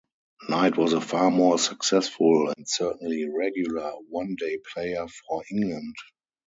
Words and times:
Knight 0.49 0.77
was 0.79 0.93
a 0.93 0.99
far 0.99 1.29
more 1.29 1.59
successful, 1.59 2.49
and 2.49 2.67
certainly 2.67 3.29
regular, 3.29 3.91
one-day 4.09 4.57
player 4.73 5.05
for 5.07 5.43
England. 5.51 5.93